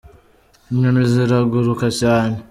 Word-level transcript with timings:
Inyoni 0.71 1.01
ziraguruka 1.11 1.87
cyane. 1.99 2.35